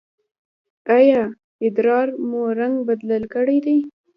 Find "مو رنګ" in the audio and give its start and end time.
2.29-2.75